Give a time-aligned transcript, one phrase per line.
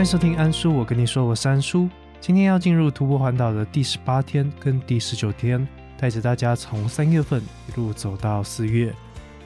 [0.00, 1.86] 欢迎收听安叔，我跟你说，我是安叔。
[2.22, 8.94] 今天要进入徒步环岛的第十八天跟第十九天，带着大家从三月份一路走到四月。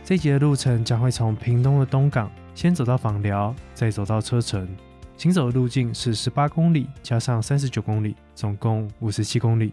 [0.04, 4.64] 这一节的路程将会从屏东的东港先走到访寮，再走到车城。
[5.16, 9.72] 行走的路径是十八公里加上三十九公里，总共五十七公里。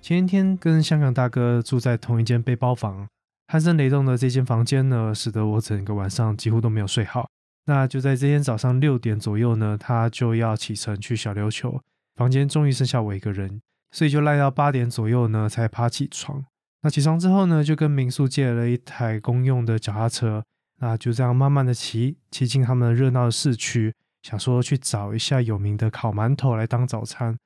[0.00, 3.06] 前一天跟香港大哥住在同一间背包房，
[3.52, 7.28] 鼾声雷动的这间房间呢，使得我整个晚上几乎都没有睡好。
[7.66, 11.82] 那就在这天早上六点左右呢，他就要启程去小琉球，
[12.14, 16.44] 房间终于剩下我一个人，所以就赖到八点左右呢才爬起床。
[16.82, 20.44] 那起床之后呢，就跟民宿借了一台公用的脚踏车，
[20.78, 23.92] 那就这样慢慢的骑，骑进他们热闹的市区，
[24.22, 27.36] 想说去找一下有名的烤馒头来当早餐。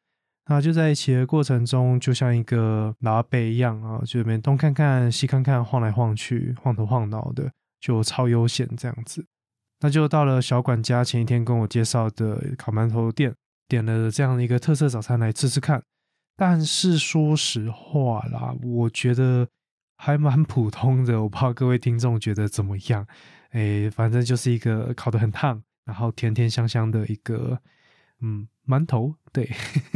[0.50, 9.24] 那就在骑的过程中，就像一个老阿伯一样啊，就边东看看西看看，晃来晃去，晃头晃脑的，就超悠闲这样子。
[9.80, 13.34] 那就到了小管家前一天跟我介绍的烤馒头店，
[13.66, 15.82] 点了这样的一个特色早餐来吃吃看。
[16.36, 19.48] 但是说实话啦，我觉得
[19.96, 23.06] 还蛮普通的，我不知道各位听众觉得怎么样？
[23.50, 27.58] 哎，反正就是一个烤得很烫，然后甜甜香香的一个
[28.20, 29.14] 嗯馒头。
[29.32, 29.50] 对，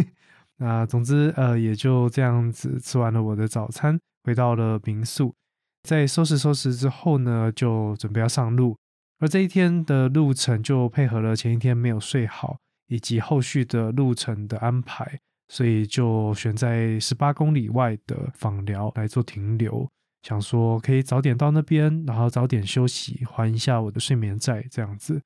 [0.56, 5.34] 那总之呃也就这样子吃完了我的早餐，回到了民宿，
[5.82, 8.76] 在收拾收拾之后呢，就准备要上路。
[9.20, 19.88] 而这一天的路程就配合了前一天没有睡好，以及后续的路程的安排，所以就选在十八公里外的访寮来做停留，
[20.22, 25.22] 想说可以早点到那边，然后早点休息，还一下我的睡眠债这样子。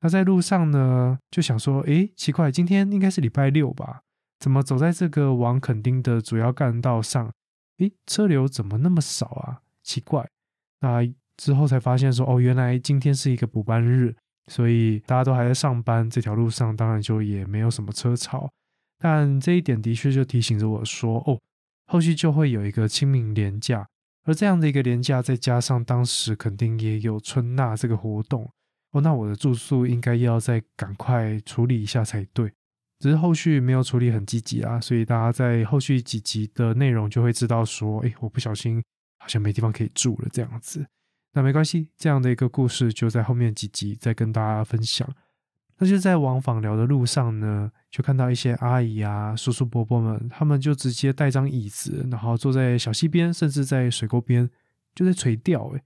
[0.00, 4.02] 那在路上呢，就想说，诶，奇怪，今天应该是礼拜六吧？
[4.38, 7.32] 怎么走在这个往垦丁的主要干道上，
[7.78, 9.62] 诶，车流怎么那么少啊？
[9.82, 10.30] 奇怪，
[10.80, 11.12] 那。
[11.36, 14.14] 之后才发现说，哦，原来今天是一个补班日，
[14.46, 18.50] 所以大家都还在上班，这条路上当然就也没有什么车潮。
[18.98, 21.40] 但这一点的确就提醒着我说，哦，
[21.86, 23.86] 后续就会有一个清明廉假，
[24.24, 28.50] 而这样的一个廉假，再加上当时肯定也有春纳这个活动，
[28.92, 32.50] 哦，那我的住宿应该要再赶快处理一下才对。
[33.00, 38.82] 只是后续没有处理很积极啊，所以大家在后续几集的内容就会知道说，哎，我不小心
[39.18, 40.86] 好像没地方可以住了这样子。
[41.34, 45.08] 那没关系，这样的一个故事就在后面几集再跟大家分享。
[45.76, 54.48] 那就在往访聊的路上呢，就看到一些阿姨啊、叔叔伯伯们，他们就直接带张椅子，然后坐在小溪边，甚至在水沟边，
[54.94, 55.72] 就在垂钓。
[55.74, 55.82] 哎，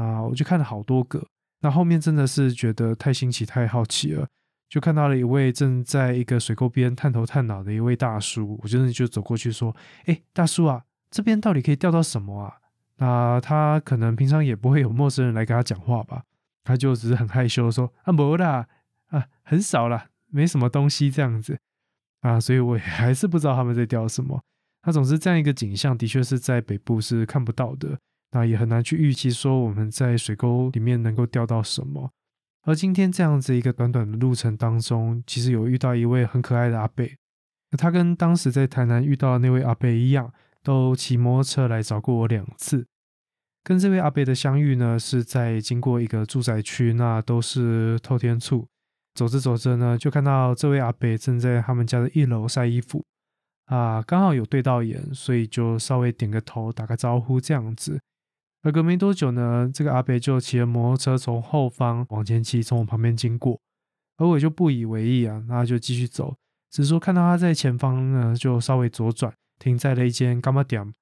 [0.00, 1.24] 啊，我就看了好多个。
[1.60, 4.26] 那后面真的是觉得太新奇、太好奇了，
[4.68, 9.76] 就看到了一位正在一个水沟边探头探脑的一位大叔，我真的就走过去说
[10.06, 12.56] ：“哎，大叔啊，这边到底可以钓到什么啊？”
[13.02, 16.22] 那他可能平常也不会有陌生人来跟他讲话吧，
[16.62, 18.68] 他就只是很害羞说啊没啦
[19.08, 21.58] 啊很少啦，没什么东西这样子
[22.20, 24.40] 啊，所以我 还是不知道他们在钓什么。
[24.84, 27.98] 那总之这样一个景象的确是在北部是看不到的，
[28.30, 32.08] 那也很难去预期说我们在水沟里面能够钓到什么。
[32.62, 37.16] 而今天这样子一个短短的路程当中，其实有遇到一位很可爱的阿贝，
[37.76, 40.32] 他跟当时在台南遇到的那位阿贝一样，
[40.62, 42.86] 都骑摩托车来找过我两次。
[43.64, 48.66] 跟这位阿伯的相遇呢，是在经过一个住宅区，那都是透天处。
[49.14, 53.04] 走着走着呢，就看到这位阿伯正在他们家的一楼晒衣服，
[53.66, 58.00] 啊，刚好有对到眼，所以就稍微点个头，打个招呼这样子。
[58.62, 63.60] 而隔没多久呢，这个阿伯就骑着摩托车从后方往前骑，从我旁边经过，
[64.16, 66.34] 而我就不以为意啊，那就继续走，
[66.70, 70.92] 只是说看到他在前方呢，就稍微左转，停在了一间干妈店。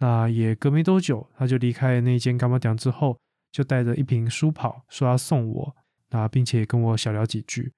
[0.00, 3.16] 那也隔没多久，他就离开那间干妈店之后，
[3.52, 5.76] 就带着一瓶书跑说要送我，
[6.08, 7.72] 那并且跟我小聊几句。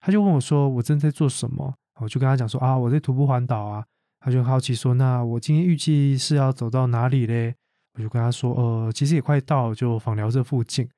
[0.00, 3.84] 他就问我说我正在做什么，我就跟他讲说啊我在徒步环岛啊。
[4.20, 7.56] 他就好奇说那我今天预计是要走到哪里嘞？
[7.94, 10.88] 我就跟他说呃其实也快到，就访寮这附近。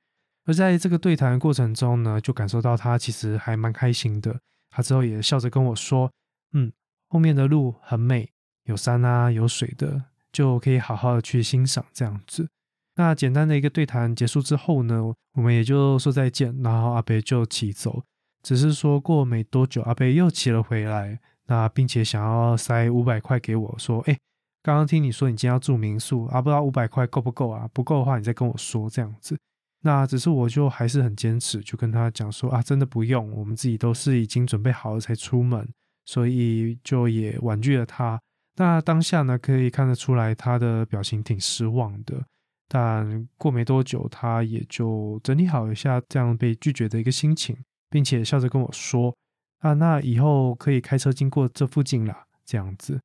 [0.44, 4.38] 而在这个对谈过程中呢，就感受到他其实还蛮开心的。
[4.68, 6.10] 他之后也笑着跟我说，
[6.52, 6.70] 嗯，
[7.08, 8.30] 后面的路很美，
[8.64, 10.04] 有山啊有水的。
[10.34, 12.48] 就可以好好的去欣赏这样子。
[12.96, 18.02] 那简单的一个对谈结束之后呢，我们也就说再见，然后阿北就骑走。
[18.42, 24.18] 只是说过没多久，阿北又骑了回来，那并且想要塞五百块给我，说：“哎，
[24.62, 27.68] 刚刚听你说你今天要住民宿，啊，不知道五百块够不够啊？
[27.72, 29.38] 不够的话，你再跟我说这样子。”
[29.82, 35.68] 那只是我就还是很坚持，就跟他讲说：“啊，真的不用，我们自己都是已经准备好了才出门，
[36.06, 38.20] 所以就也婉拒了他。”
[38.56, 42.24] 那当下呢，可以看得出来他的表情挺失望的，
[42.68, 47.56] 但过没多久，他也就整理好一下这样被拒绝的一个心情，
[47.90, 49.16] 并且笑着跟我说
[49.60, 53.00] ：“啊，那以后可以开车经过这附近啦，这样子。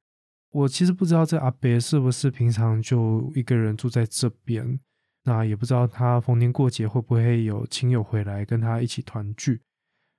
[0.51, 4.79] 我其实不知道这阿伯是不是平常就一个人住在这边，
[5.23, 9.61] 那也不知道他逢年过节会不会有亲友回来跟他一起团聚。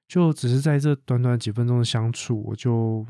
[0.06, 3.06] 就只是在这短短几分钟的相处，我就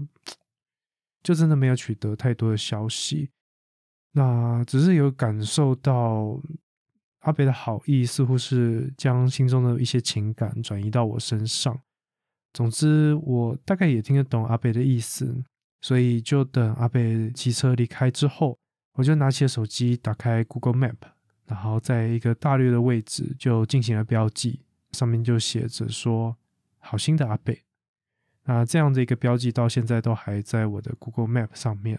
[1.22, 3.30] 就真的没有取得太多的消息。
[4.12, 6.40] 那只是有感受到
[7.20, 11.80] 阿北的好意，似乎是将心中的一些情感转移到我身上。
[12.52, 15.44] 总之，我大概也听得懂阿北的意思，
[15.80, 18.58] 所以就等阿北骑车离开之后，
[18.94, 20.96] 我就拿起了手机，打开 Google Map，
[21.46, 24.60] 然后在一个大略的位置就进行了标记，
[24.92, 26.36] 上面就写着说。
[26.82, 27.62] 好心的阿北，
[28.50, 31.96] 那这样的一个标记到现在都还在我的 Google Map 上面，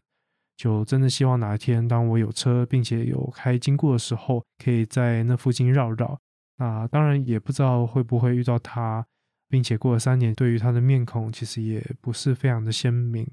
[0.57, 6.19] 就真的希望哪一天当我有车并且有开经过的时候，可以在那附近绕绕。
[6.57, 9.05] 那当然也不知道会不会遇到他，
[9.47, 13.25] 并且过了三年，对于他的面孔其实也不是非常的鲜明。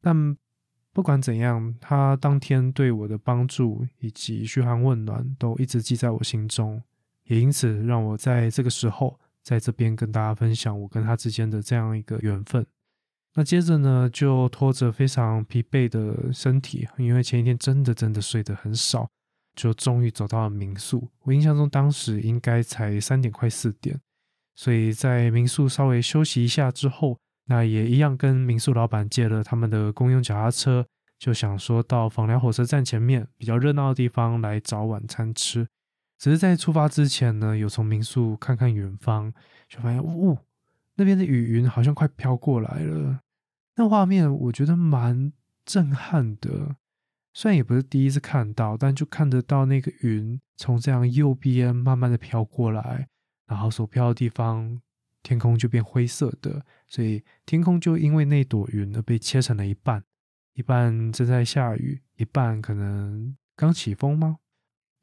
[0.00, 0.36] 但
[0.92, 6.82] 不管怎样，他当天对我的帮助以及嘘寒问暖都一直记在我心中，
[7.26, 9.20] 也因此让我在这个时候。
[9.48, 12.66] 在这边跟大家分享我跟他之间的这样一个缘分。
[13.32, 19.08] 那接着呢，就拖着非常疲惫的身体，因为前一天真的真的睡得很少，
[19.54, 21.08] 就终于走到了民宿。
[21.22, 23.98] 我印象中当时应该才三点快四点，
[24.54, 30.84] 所以在民宿稍微休息一下之后，那也一样跟民宿老板借了他们的公用脚踏车，
[31.18, 35.66] 就想说到访寮火车站前面比较热闹的地方来找晚餐吃。
[36.18, 39.32] 只是在出发之前呢，有从民宿看看远方，
[39.68, 40.36] 就发现呜，
[40.96, 43.20] 那边的雨云好像快飘过来了。
[43.76, 45.32] 那画面我觉得蛮
[45.64, 46.74] 震撼的，
[47.32, 53.08] 虽然也不是第一次看到，但就看得到那个云从这样右边慢慢的飘过来，
[53.46, 54.82] 然后所飘的地方
[55.22, 60.02] 天空就变灰色的，所以天空就因为那朵云而被切成了一半，
[60.54, 64.38] 一半正在下雨，一半可能刚起风吗？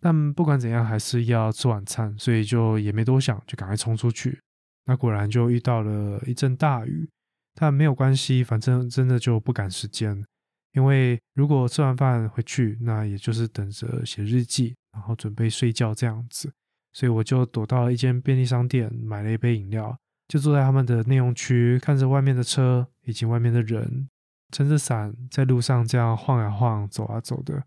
[0.05, 4.39] 但不管怎样，还是要吃晚餐，所以就也没多想，就赶快冲出去。
[4.85, 7.09] 那果然就遇到了一阵大雨，
[7.55, 10.23] 但没有关系，反正真的就不赶时间。
[10.73, 16.53] 因为如果吃完饭回去，那也就是等着写日记，然后准备睡觉这样子。
[16.93, 19.97] 所以我就躲到了一间便利商店，买了一杯饮料，
[20.27, 24.07] 就坐在他们的内容区，看着外面的车以及外面的人，
[24.51, 27.63] 撑着伞在路上这样晃呀晃，走啊走的。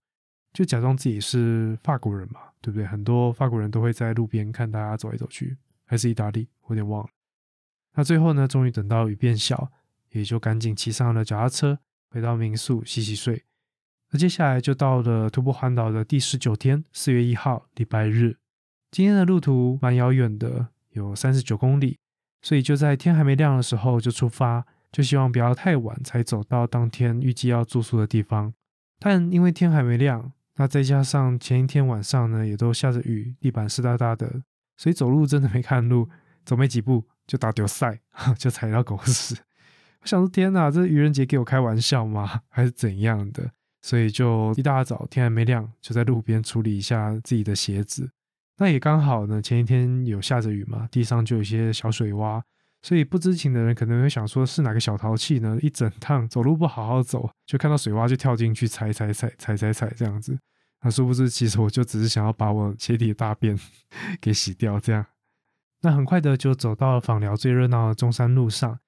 [0.58, 2.84] 就假装自己是法国人嘛，对不对？
[2.84, 7.08] 很多法国人都会在路边看大家走来走去，还是意大利，我有点忘了。
[7.94, 9.70] 那最后呢，终于等到雨变小，
[10.10, 11.78] 也就赶紧骑上了脚踏车，
[12.10, 13.44] 回到民宿洗洗睡。
[14.10, 18.38] 那接下来就到了徒步环岛的第十九天，四月一号，礼拜日。
[18.90, 22.00] 今天的路途蛮遥远的，有三十九公里，
[22.42, 28.52] 所以就在天还没亮的时候就出发，就希望不要太晚才走到当天预计要住宿的地方。
[28.98, 30.32] 但因为天还没亮。
[30.58, 34.42] 那再加上前一天晚上呢，也都下着雨，地板湿哒哒的，
[34.76, 36.08] 所以走路真的没看路，
[36.44, 38.00] 走没几步就打丢塞，
[38.36, 39.36] 就踩到狗屎。
[40.00, 42.42] 我想说，天哪，这愚人节给我开玩笑吗？
[42.48, 43.50] 还是怎样的？
[43.80, 48.10] 所以就一大早天还没亮，就在路边处理一下自己的鞋子。
[48.56, 52.42] 那也刚好呢，前一天有下着雨嘛，地上就有一些小水洼。
[52.82, 55.58] 所以不知情的人可能会想说，是哪个小淘气呢？
[55.62, 60.38] 一整趟走路不好好走，就看到水洼就跳进去踩踩踩踩踩踩这样子。
[60.82, 63.58] 那殊不知，其实我就只是想要把我鞋底的大便
[64.20, 65.04] 给洗掉，这样。
[65.80, 68.78] 那很快的就走到了访寮最热闹的中山路上。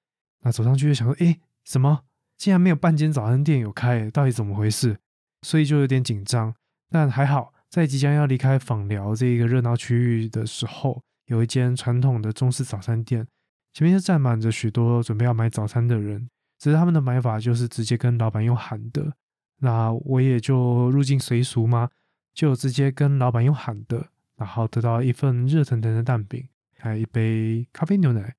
[0.41, 2.03] 那走上去就想说，哎，什么？
[2.37, 4.97] 竟然没有半间早餐店有开，到底怎么回事？
[5.41, 6.55] 所以就有点紧张。
[6.89, 13.27] 但还好，在即将要离开访寮这一个热闹区域的时候，有一间传统的中式早餐店。
[13.73, 19.13] 前面就站满着许多准备要买早餐的人，只是他们的买法就是直接跟老板用喊的。
[19.63, 21.89] 那我也就入境随俗嘛，
[22.33, 26.47] 就直接跟老板用喊的，然后得到一份热腾腾的蛋饼，
[26.79, 28.35] 还有一杯咖啡牛奶。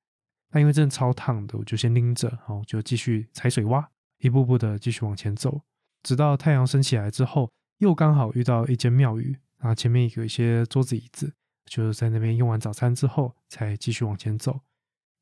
[0.51, 3.87] 那因为真的超烫的，我就先拎着，然后就继续踩水洼，
[4.19, 5.63] 一步步的继续往前走，
[6.03, 11.33] 直到太阳升起来之后，又刚好遇到一间庙宇，然后前面有一些桌子椅子，
[11.67, 14.61] 就是在那边用完早餐之后，才继续往前走。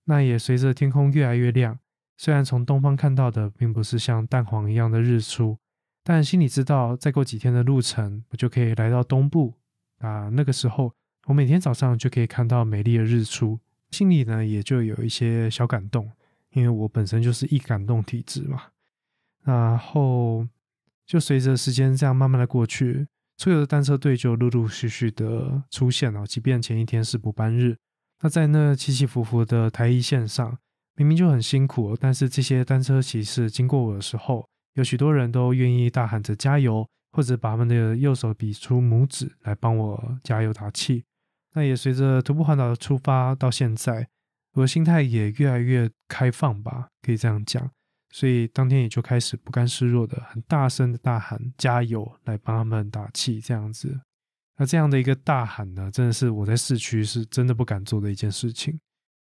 [0.07, 1.79] 那也随着天空越来越亮，
[2.17, 5.59] 虽然从东方看到的并不是像蛋黄一样的日出，
[6.03, 9.55] 但心里知道再过几天的路程，我就可以来到东部。
[9.99, 10.93] 啊，那个时候
[11.27, 16.11] 我每天早上就可以看到美丽的日出，心里呢也就有一些小感动，
[16.53, 18.63] 因为我本身就是易感动体质嘛。
[19.45, 20.47] 然后
[21.07, 27.77] 就随着时间这样慢慢的过去，出游的单车队就陆陆续续的出现了，即便前一天是补班日。
[28.23, 30.59] 那在那起起伏伏的台一线上，
[30.97, 41.05] 明明就很辛苦，但是这些单车骑士经过我的时候，有许多人都愿意大喊着加油，或者把他们的右手比出拇指来帮我加油打气。
[41.55, 44.09] 那也随着徒步环岛的出发到现在，
[44.53, 47.71] 我的心态也越来越开放吧，可以这样讲。
[48.13, 54.01] 所以当天也就开始不甘示弱的，很大声的大喊加油，来帮他们打气，这样子。
[54.59, 58.79] 那这样的一个大喊呢，真的是我在市区是真的不敢做的一件事情。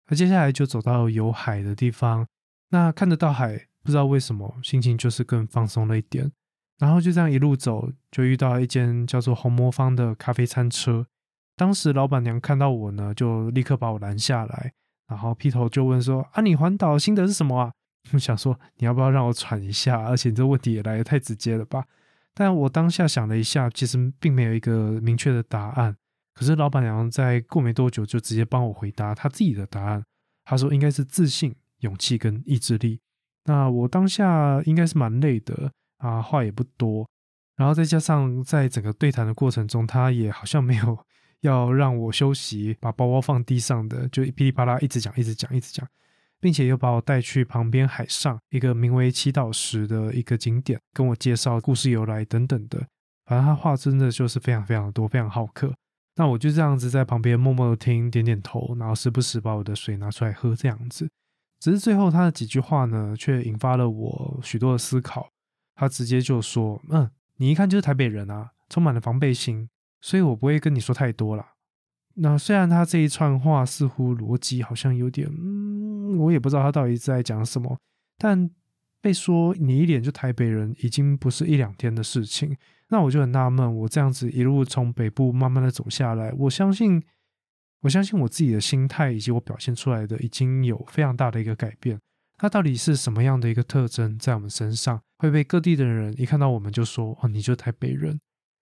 [0.09, 2.25] 那接下来就走到有海的地方，
[2.69, 6.29] 那看得到海，不知道为什么心情就是更放松了一点。
[6.77, 11.07] 然后就这样一路走，就遇到一间叫做红魔方的咖啡餐车。
[11.55, 14.73] 当时老板娘看到我呢，就立刻把我拦下来，
[15.07, 17.71] 然后劈头就问说：“啊，你环岛心得是什么啊？”
[18.11, 20.03] 我想说，你要不要让我喘一下？
[20.03, 21.85] 而且你这问题也来的太直接了吧？
[22.33, 25.95] 但我当下想了一下，其实并没有一个明确的答案。
[26.33, 30.03] 可是老板娘在过没多久就直接帮我回答她自己的答案。
[30.43, 32.99] 她说应该是自信、勇气跟意志力。
[33.47, 37.09] 那我当下应该是蛮累的啊，话也不多。
[37.55, 40.99] 然后再加上在整个对谈的过程中，他也好像没有
[41.41, 45.87] 要让我休息，把包包放地上的，就噼里啪啦一直讲、一直讲、一直讲。
[46.39, 52.77] 并且又把我带去旁边海上一个名为祈祷石的一个景点，跟我介绍故事由来等等的。
[53.25, 55.73] 反正他话真的就是非常非常多，非常好客。
[56.15, 61.09] 那我就这样子在旁边默默的听，点点头，然后时不时把我的水拿出来喝，这样子。
[61.67, 65.29] 只是最后他的几句话呢，却引发了我许多的思考。
[65.75, 69.67] 他直接就说：“嗯，你一看就是台北人啊，充满了防备心，
[69.99, 71.45] 所以我不会跟你说太多了。”
[72.15, 77.77] 那虽然他这一串话似乎逻辑好像有点，嗯，我也不知道他到底在讲什么。
[78.17, 78.49] 但
[79.01, 82.55] 被说你一脸就台北人，已经不是一两天的事情。
[82.87, 87.03] 那我就很纳闷，我这样子一路从北部慢慢的走下来，我相信，
[87.81, 91.99] 我相信我自己的心态以及我表现出来的已经有非常大的一个改变。
[92.41, 98.19] 那到底是什么样的一个特征在我们身上会被各地的人一看到我们就说哦，你就台北人？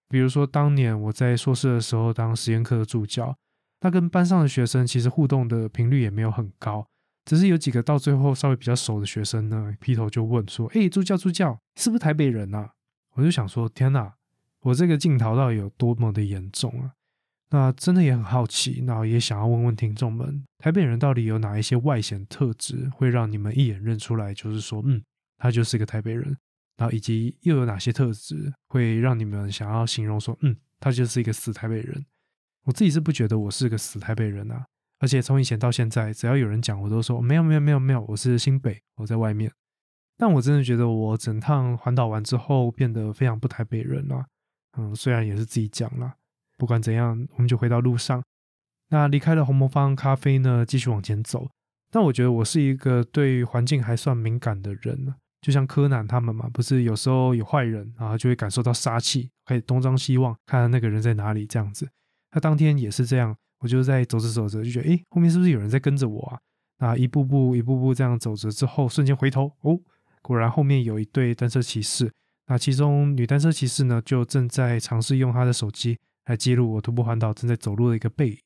[0.10, 3.36] 比如说当年我在硕士的时候当实验课的助教。
[3.82, 6.88] 那跟班上的学生其实互动的频率也没有很高，
[7.26, 12.72] 只是有几个到最后稍微比较熟的学生呢，劈头就问说：“哎，助教助教，是不是台北人啊？”
[13.14, 14.16] 我就想说：“天哪，
[14.62, 16.94] 我这个镜头到底有多么的严重啊？”
[17.50, 25.02] 那真的也很好奇，那也想要问问听众们，台北人到底有哪一些外显特质会让你们一眼认出来，就是说，嗯，
[25.38, 26.36] 他就是个台北人。
[26.78, 32.06] 然后以及又有哪些特质会让你们想要形容说，嗯，他就是一个死台北人。
[32.66, 34.66] 我自己是不觉得我是个死台北人啊，
[35.00, 39.50] 而且从以前到现在，只要有人讲，我都说没有没有没有没有，我是新北，我在外面。
[40.18, 44.26] 但我真的觉得我整趟环岛完之后变得非常不台北人了。
[44.78, 46.16] 嗯，虽然也是自己讲了，
[46.58, 48.24] 不管怎样，我们就回到路上。
[48.90, 51.50] 那离开了红魔方咖啡呢，继续往前走。
[51.92, 61.88] 但我觉得我是一个对环境还算敏感的人就像柯南他们嘛，不是有时候有坏人啊，就会感受到杀气，可以东张西望，看看那个人在哪里这样子。
[62.32, 66.40] 他当天也是这样，我就在走着走着就觉得，哎，后面是不是有人在跟着我啊？
[66.80, 69.80] 那一步步、一步步这样走着之后，瞬间回头，哦，
[70.22, 72.12] 果然后面有一对单车骑士。
[72.48, 78.38] 那其中女单车骑士呢，就正在尝试用她的手机来记录我徒步环岛正在走路的一个背影。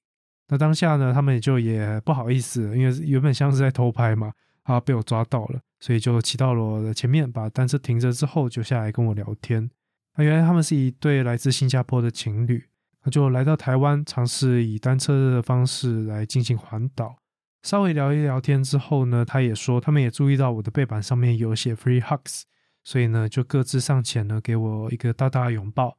[0.48, 4.31] 那当下呢，他们也就也不好意思，因为原本像是在偷拍嘛，
[4.63, 9.69] 啊，被我抓到了，所以就骑到了我的前面，把单车停着之后，就下来跟我聊天。
[10.15, 12.65] 那原来他们是一对来自新加坡的情侣。
[13.03, 17.15] 那就来到台湾，尝试以单车的方式来进行环岛。
[17.63, 22.41] 稍微聊一聊天之后呢，他也说他们也注意到我的背板上面有写 “free hugs”，
[22.83, 25.98] 所以呢就各自上前呢给我一个大大的拥抱。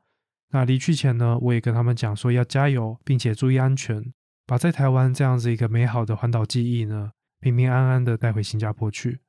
[0.51, 4.13] 那离去前呢，我也跟他们讲说要加油，并且注意安全，
[4.47, 9.21] 把在台湾这样子一个美好的环岛记忆呢平平安安的带回新加坡去。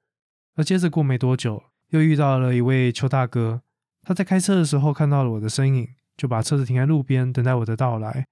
[0.55, 3.61] 而接着过没多久，又遇到了一位邱大哥，
[4.03, 5.87] 他在开车的时候看到了我的身影。
[6.17, 8.27] 就把车子停在路边，等待我的到来。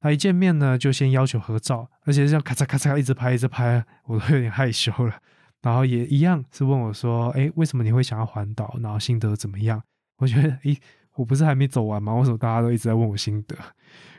[0.00, 5.20] 他一见面呢，就先要求合照，而且这样咔嚓咔嚓一直拍，一直拍，我都有点害羞了。
[5.62, 8.76] 然后也一样是问我说：“哎，为什么你会想要环岛？
[8.80, 9.80] 然后心得怎么样？”
[10.18, 10.76] 我觉得，哎，
[11.18, 12.14] 我不是还没走完吗？
[12.14, 13.56] 为什么大家都一直在问我心得？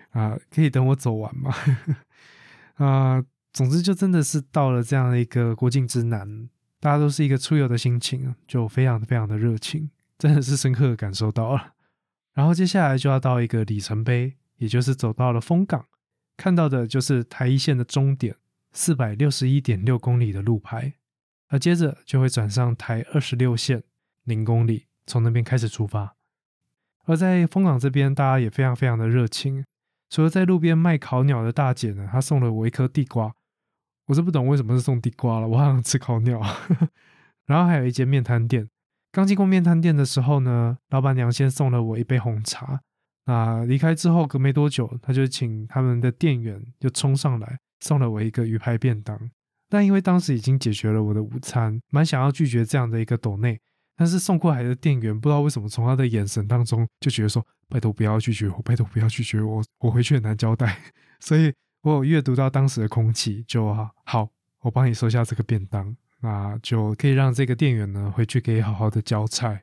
[0.09, 1.55] 啊，可以等我走完吗？
[2.75, 6.49] 啊，总之就真的是到了这样的一个国境之南，
[6.81, 11.73] 大家都是一个出游的心情，就非常非常的热情，真的是深刻的感受到了。
[12.33, 15.85] 然后接下来就要到一个里程碑，也就是走到了丰港，
[16.35, 18.35] 看到的就是台一线的终点，
[18.73, 20.95] 四百六十一点六公里的路牌，
[21.47, 23.83] 而接着就会转上台二十六线
[24.25, 26.17] 零公里，从那边开始出发。
[27.05, 29.63] 而在丰港这边，大家也非常非常的热情，
[30.09, 33.33] 除了在路边卖烤鸟的大姐呢，她送了我一颗地瓜，
[34.07, 36.41] 我是不懂为什么是送地瓜了，我好想吃烤鸟。
[37.47, 38.69] 然后还有一间面摊店，
[39.11, 42.81] 刚经过面摊店的时候呢，老板娘先送了我一杯红茶。
[43.25, 49.19] 那离开之后，隔没多久，他就请他们的店员就冲上来送了我一个鱼排便当。
[49.67, 53.59] 但因为当时已经解决了我的午餐，蛮想要拒绝这样的一个斗内，
[53.99, 60.79] 但是送过来的店员不知道为什么从他的眼神当中就觉得说：“拜托不要拒绝我，拜托不要拒绝我，我回去很难交代。
[61.19, 63.75] ”所以，我有阅读到当时的空气，就
[64.05, 64.29] 好，
[64.61, 69.59] 我帮你收下这个便当，那就可以让这个店员呢回去可以好好的交差。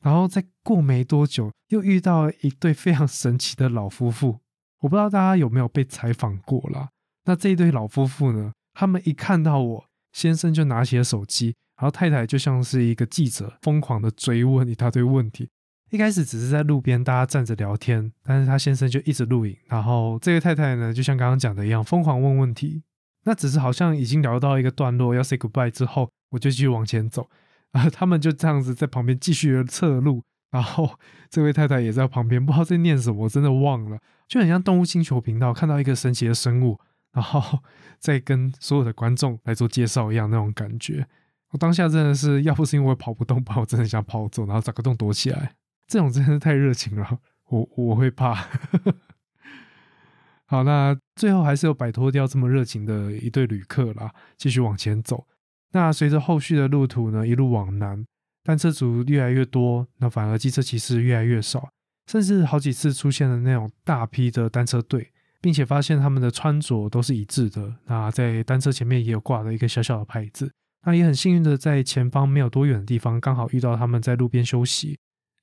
[0.00, 4.40] 然后再过没多久，又遇到一对非常神奇的老夫妇。
[4.80, 6.88] 我不知道大家有没有被采访过啦。
[7.24, 15.48] 那这一对老夫妇呢，他们一看到我，先生就拿起了手机，然后太太就像是一个记者，疯狂的追问一大堆问题。
[15.90, 19.56] 一开始只是在路边大家站着聊天，但是他先生就一直录影。
[19.68, 22.82] 然后这位太太呢，就像刚刚讲的一样，疯狂问问题。
[23.24, 27.28] 那只是好像已经聊到一个段落，要 say goodbye 之后，我就继续往前走。
[27.72, 36.80] 啊，他们就这样子在旁边继续的侧录，然后这位太太也在旁边，不知道在念什么，我真的忘了，就很像动物星球频道看到一个神奇的生物，
[37.12, 37.60] 然后
[38.00, 41.06] 再跟所有的观众来做介绍一样那种感觉。
[41.56, 45.54] 我当下真的是，要不是因为跑不动，把我真的想跑走，然后找个洞躲起来，
[45.86, 48.34] 这种真的太热情了，我我会怕。
[50.44, 55.26] 好，那最后还是有摆脱掉这么热情的一对旅客啦，继续往前走。
[55.72, 58.04] 那随着后续的路途呢，一路往南，
[58.44, 61.70] 单车族越来越多，那反而机车骑士越来越少，
[62.06, 65.10] 甚至好几次出现了那种大批的单车队，
[65.40, 67.76] 并且发现他们的穿着都是一致的。
[67.86, 70.52] 那在单车前面也有挂了一个小小的牌子。
[70.86, 74.96] 那也很幸运的在前方没有多远的地方，刚好遇到他们在路边休息。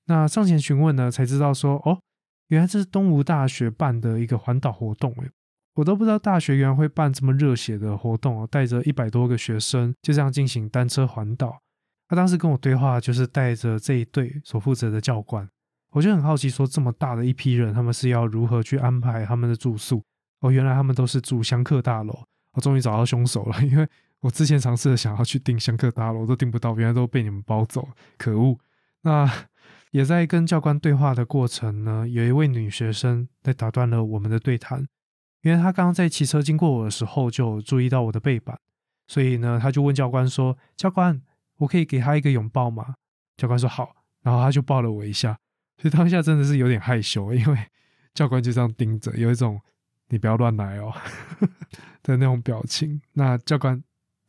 [0.06, 2.00] 那上前询问呢，才知道说，哦，
[2.48, 5.30] 原来这是东吴大学办的一个环岛活动，诶
[5.76, 11.60] 我都不知道大学原来会办这么热血的活动哦，带着一百多个学生就这样进行单车环岛。
[12.08, 15.50] 他当时跟我对话，就是带着这一队所负责的教官，
[15.92, 20.02] 我就很好奇，说这么大的一批人，他们是要如何去安排他们的住宿？
[20.40, 22.18] 哦，原来他们都是住香客大楼。
[22.54, 23.88] 我终于找到凶手了，因为
[24.24, 28.58] 我之前尝试的想要去订香客大楼都订不到，原来都被你们包走，可恶！
[29.02, 29.30] 那
[29.92, 34.88] 也在跟教官对话的过程呢，有一位女学生在打断了我们的对谈。
[35.42, 38.58] 因为她刚刚在骑车经过我的时候，就注意到我的背板，
[39.08, 41.22] 所以呢，她就问教官说：“教官，
[41.58, 42.96] 我可以给她一个拥抱吗？”
[43.36, 45.38] 教官说：“好。”然后他就抱了我一下，
[45.82, 47.58] 所以当下真的是有点害羞，因为
[48.16, 49.60] 教官就这样盯着，有一种
[50.08, 50.94] “你不要乱来哦
[52.02, 53.02] ”的那种表情。
[53.12, 53.84] 那教官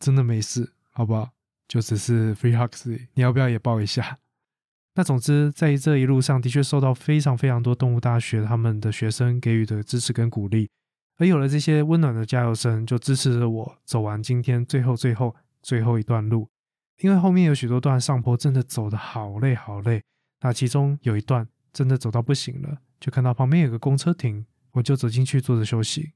[0.05, 1.31] 真的没事，好不好？
[1.67, 4.19] 就只是 free hugs，你要不要也抱一下？
[4.97, 10.69] 那总之，在这一路上的确受到非常非常多动物大学他们的学生给予的支持跟鼓励。
[11.17, 16.51] 而有了这些温暖的加油声，就支持着我走完今天最后、最后、最后一段路。
[16.99, 20.03] 因为后面有许多段上坡，真的走得好累、好累。
[20.43, 26.13] 那其中有一段真的走到不行了，就看到旁边有个公车停，我就走进去坐着休息。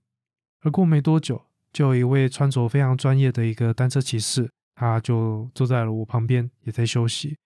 [0.60, 1.46] 而过没多久，
[1.78, 7.38] 就有一位穿着非常专业的一个单车骑士，他就坐在了我旁边，也在休息。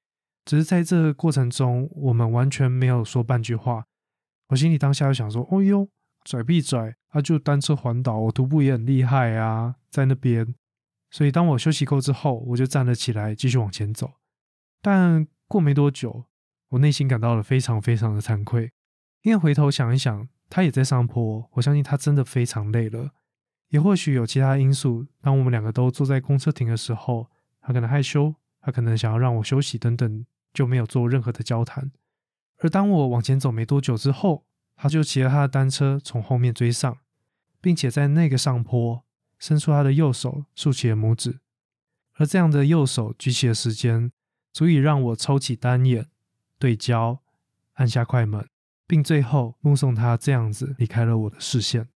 [0.47, 3.85] 只是在这过程中，我们完全没有说半句话。
[4.49, 5.87] 我心里当下就想说：“哦哟。”
[6.25, 10.55] 拽必拽，他就单车环岛，我徒步也很厉害啊，在那边。
[11.11, 14.13] 所以当我休息够之后，我就站了起来，继续往前走。
[14.81, 16.25] 但过没多久，
[16.71, 18.73] 我内心感到了非常非常的惭愧，
[19.25, 23.11] 因为回头想一想，他也在上坡，我相信他真的非常累了。
[23.73, 27.31] 也或许有其他因素，当我们两个都坐在公车亭的时候，
[27.63, 31.91] 他可能害羞，他可能想要让我休息等等，就没有做任何的交谈。
[32.59, 34.45] 而当我往前走没多久之后，
[34.77, 36.99] 他就骑着他的单车从后面追上，
[37.63, 39.03] 并且在那个上坡
[39.39, 41.41] 伸出他的右手，竖起了拇指。
[42.17, 44.13] 而这样的右手举起的时间，
[44.53, 46.09] 足以让我抽起单眼，
[46.59, 47.23] 对焦，
[47.73, 48.47] 按下快门，
[48.87, 51.89] 并最后目送他这样子离开了我的视线。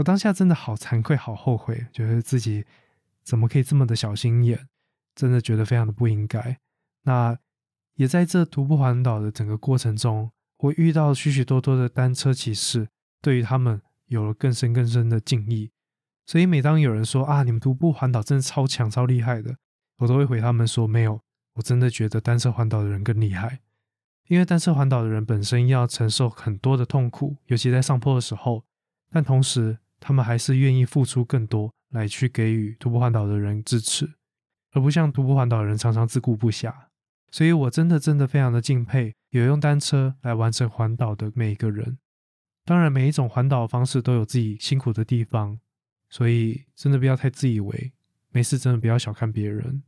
[0.00, 2.64] 我当下真的好惭愧，好后悔，觉得自己
[3.22, 4.66] 怎么可以这么的小心眼，
[5.14, 6.58] 真的觉得非常的不应该。
[7.02, 7.38] 那
[7.96, 10.32] 也在这徒步环岛的整个过程中。
[10.60, 12.88] 我遇到许许多多的单车骑士，
[13.22, 15.70] 对于他们有了更深更深的敬意。
[16.26, 19.56] 所以每当有人说啊，你们徒步环岛真的超强超厉害的，
[19.98, 21.20] 我都会回他们说没有，
[21.54, 23.60] 我真的觉得单车环岛的人更厉害。
[24.28, 28.64] 因为单车环岛的人本身要承受很多的痛苦，尤其在上坡的时候，
[29.10, 34.14] 但同时他们还是愿意付出更多来去给予徒步环岛的人支持，
[34.72, 36.74] 而不像徒步环岛的人常常自顾不暇。
[37.30, 41.98] 所以，我真的真的非常的敬佩有用单车来完成环岛的每一个人。
[42.64, 45.60] 当然，每一种环岛方式都有自己辛苦的地方，
[46.08, 47.92] 所以真的不要太自以为，
[48.30, 49.82] 没事真的不要小看别人。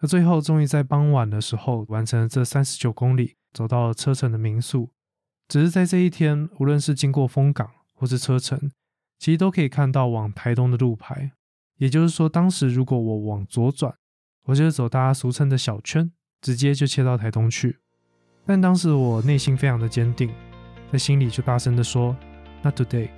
[0.00, 4.90] 那最后终于在傍晚的时候完成了这三十九公里，走到了车城的民宿。
[5.48, 8.72] 只是在这一天，无论是经过风港或是车城，
[9.22, 11.30] 其实都可以看到往台东的路牌。
[11.78, 13.94] 也就是说，当时如果我往左转，
[14.46, 17.78] 我就是走大家俗称的小圈，直接就切到台东去。
[18.44, 20.28] 但当时我内心非常的坚定，
[20.90, 22.16] 在心里就大声的说
[22.64, 23.10] ：“Not today！”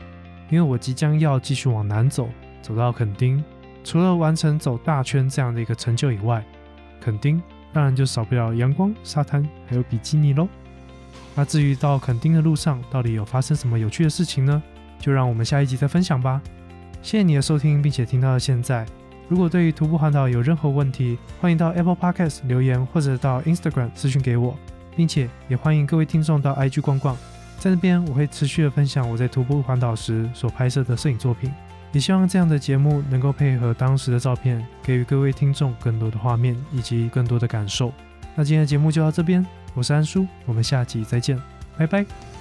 [0.50, 2.28] 因为我即将要继续往南走，
[2.60, 3.42] 走到垦丁。
[3.82, 6.44] 除了完成走大圈这样的一个成就以外，
[7.00, 10.46] 垦丁当然就少不了阳光、沙滩，还有比基尼喽。
[11.34, 14.62] 那至于到垦丁的路上到底有发生什么有趣的事情呢？
[15.04, 16.40] 就让我们下一集再分享吧。
[17.02, 18.86] 谢谢你的收听，并且听到了现在。
[19.28, 24.56] 如果对于徒步环岛有任何问题，欢迎到 Apple Podcast 留言，或者到 Instagram 私讯给我，
[24.96, 27.14] 并且也欢迎各位听众到 IG 逛逛，
[27.58, 31.52] 在那边我会持续的分享我在徒步环岛时所拍摄的摄影作品。
[31.92, 37.92] 也希望这样的节目能够配合当时的照片，给予各位听众更多的画面以及更多的感受。
[38.34, 41.38] 那今天的节目就到这边，我是安叔，我们下集再见，
[41.76, 42.33] 拜拜。